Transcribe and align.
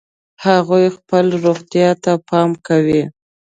هغوی 0.45 0.85
خپلې 0.95 1.33
روغتیا 1.45 1.89
ته 2.03 2.11
پام 2.29 2.49
کوي 2.67 3.01